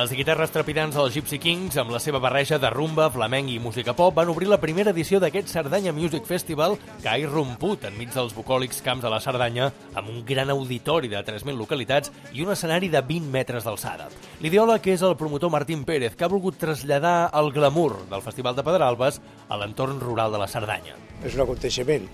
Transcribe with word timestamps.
Les 0.00 0.12
guitarres 0.16 0.48
trepidants 0.48 0.94
dels 0.96 1.12
Gypsy 1.12 1.36
Kings, 1.36 1.74
amb 1.76 1.90
la 1.92 1.98
seva 2.00 2.16
barreja 2.24 2.56
de 2.56 2.70
rumba, 2.72 3.10
flamenc 3.12 3.50
i 3.52 3.58
música 3.60 3.92
pop, 3.92 4.14
van 4.16 4.30
obrir 4.32 4.46
la 4.48 4.56
primera 4.62 4.94
edició 4.94 5.18
d'aquest 5.20 5.50
Cerdanya 5.52 5.92
Music 5.92 6.24
Festival 6.24 6.78
que 7.02 7.10
ha 7.10 7.18
irromput 7.20 7.84
enmig 7.84 8.14
dels 8.14 8.32
bucòlics 8.32 8.80
camps 8.86 9.04
de 9.04 9.10
la 9.12 9.18
Cerdanya 9.20 9.66
amb 9.92 10.08
un 10.08 10.22
gran 10.24 10.48
auditori 10.54 11.10
de 11.12 11.20
3.000 11.26 11.52
localitats 11.58 12.14
i 12.32 12.40
un 12.40 12.54
escenari 12.54 12.88
de 12.88 13.04
20 13.04 13.28
metres 13.34 13.68
d'alçada. 13.68 14.08
L'ideòleg 14.40 14.88
és 14.94 15.04
el 15.04 15.18
promotor 15.20 15.52
Martín 15.52 15.84
Pérez, 15.84 16.16
que 16.16 16.24
ha 16.24 16.32
volgut 16.32 16.56
traslladar 16.56 17.28
el 17.36 17.52
glamour 17.52 17.98
del 18.08 18.24
Festival 18.24 18.56
de 18.56 18.64
Pedralbes 18.64 19.20
a 19.50 19.60
l'entorn 19.60 20.00
rural 20.00 20.32
de 20.32 20.40
la 20.40 20.48
Cerdanya. 20.48 20.96
És 21.20 21.36
un 21.36 21.44
aconteixement 21.44 22.08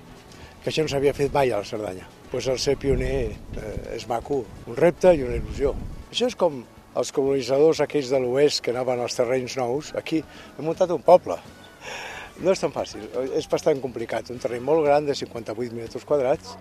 que 0.64 0.72
això 0.72 0.82
no 0.82 0.90
s'havia 0.90 1.14
fet 1.14 1.30
mai 1.30 1.54
a 1.54 1.62
la 1.62 1.70
Cerdanya. 1.70 2.10
Pues 2.32 2.50
el 2.50 2.58
ser 2.58 2.80
pioner 2.82 3.18
eh, 3.30 3.76
és 3.94 4.10
maco, 4.10 4.42
un 4.66 4.74
repte 4.74 5.14
i 5.14 5.22
una 5.22 5.38
il·lusió. 5.38 5.76
Això 6.10 6.26
és 6.26 6.34
com 6.34 6.64
els 6.96 7.12
colonitzadors 7.12 7.82
aquells 7.84 8.10
de 8.12 8.20
l'oest 8.23 8.62
que 8.64 8.73
anaven 8.73 9.02
als 9.05 9.18
terrenys 9.18 9.56
nous, 9.60 9.92
aquí 9.98 10.23
hem 10.23 10.64
muntat 10.64 10.92
un 10.95 11.05
poble. 11.05 11.36
No 12.42 12.52
és 12.52 12.60
tan 12.60 12.72
fàcil, 12.72 13.06
és 13.36 13.46
bastant 13.48 13.80
complicat. 13.80 14.28
Un 14.32 14.41
terreny 14.41 14.64
molt 14.64 14.84
gran 14.84 15.06
de 15.09 15.14
58 15.16 15.77
metres 15.77 16.05
quadrats. 16.05 16.56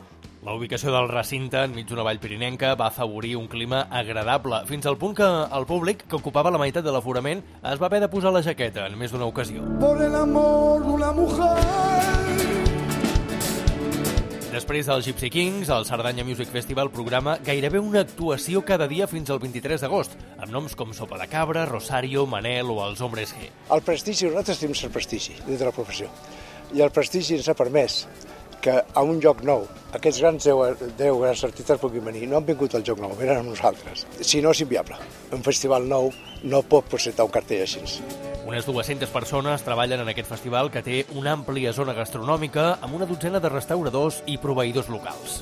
La 0.45 0.53
ubicació 0.53 0.91
del 0.93 1.07
recinte 1.09 1.57
enmig 1.65 1.87
d'una 1.89 2.03
vall 2.05 2.19
pirinenca 2.21 2.75
va 2.77 2.91
afavorir 2.91 3.33
un 3.39 3.47
clima 3.49 3.87
agradable, 3.89 4.61
fins 4.69 4.85
al 4.85 4.99
punt 5.01 5.15
que 5.17 5.25
el 5.25 5.65
públic, 5.65 6.05
que 6.05 6.19
ocupava 6.19 6.53
la 6.53 6.61
meitat 6.61 6.85
de 6.85 6.93
l'aforament, 6.93 7.41
es 7.65 7.81
va 7.81 7.89
haver 7.89 8.03
de 8.05 8.11
posar 8.13 8.31
la 8.35 8.43
jaqueta 8.45 8.85
en 8.85 8.99
més 8.99 9.15
d'una 9.15 9.25
ocasió. 9.25 9.65
Por 9.81 10.05
el 10.05 10.15
amor 10.15 10.85
de 10.85 10.95
una 10.99 11.11
mujer 11.17 11.84
Després 14.55 14.87
dels 14.87 15.03
Gypsy 15.03 15.27
Kings, 15.27 15.67
el 15.73 15.83
Cerdanya 15.83 16.23
Music 16.23 16.47
Festival 16.47 16.87
programa 16.87 17.33
gairebé 17.43 17.81
una 17.83 18.05
actuació 18.05 18.61
cada 18.63 18.85
dia 18.87 19.03
fins 19.11 19.27
al 19.33 19.41
23 19.43 19.81
d'agost, 19.83 20.13
amb 20.37 20.53
noms 20.53 20.77
com 20.79 20.93
Sopa 20.95 21.17
de 21.19 21.25
Cabra, 21.27 21.65
Rosario, 21.67 22.23
Manel 22.23 22.69
o 22.71 22.77
els 22.85 23.01
Hombres 23.03 23.33
G. 23.35 23.49
El 23.75 23.83
prestigi, 23.83 24.29
nosaltres 24.29 24.61
tenim 24.61 24.77
cert 24.79 24.93
prestigi 24.95 25.35
dintre 25.41 25.57
de 25.65 25.67
la 25.67 25.73
professió. 25.75 26.07
I 26.71 26.85
el 26.85 26.93
prestigi 26.95 27.35
ens 27.35 27.49
ha 27.51 27.57
permès 27.59 27.97
que 28.63 28.77
a 28.79 29.03
un 29.03 29.19
lloc 29.19 29.43
nou, 29.43 29.65
aquests 29.97 30.21
grans 30.23 30.47
10, 30.47 30.85
10 31.01 31.19
grans 31.25 31.43
artistes 31.49 31.81
puguin 31.81 32.07
venir. 32.07 32.23
No 32.31 32.39
han 32.39 32.47
vingut 32.47 32.77
al 32.79 32.85
joc 32.87 33.03
nou, 33.03 33.11
venen 33.19 33.41
amb 33.41 33.51
nosaltres. 33.51 34.05
Si 34.21 34.39
no, 34.39 34.55
és 34.55 34.63
inviable. 34.63 35.01
Un 35.35 35.43
festival 35.43 35.83
nou 35.91 36.13
no 36.47 36.63
pot 36.63 36.87
presentar 36.95 37.27
un 37.27 37.35
cartell 37.35 37.67
així. 37.67 37.83
Unes 38.45 38.67
200 38.67 39.09
persones 39.09 39.63
treballen 39.65 40.03
en 40.03 40.11
aquest 40.11 40.29
festival 40.29 40.69
que 40.69 40.83
té 40.85 40.99
una 41.17 41.33
àmplia 41.33 41.73
zona 41.73 41.97
gastronòmica 41.97 42.75
amb 42.77 42.93
una 42.99 43.09
dotzena 43.09 43.41
de 43.41 43.49
restauradors 43.49 44.21
i 44.29 44.37
proveïdors 44.37 44.91
locals. 44.93 45.41